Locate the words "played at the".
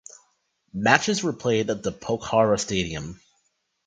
1.31-1.91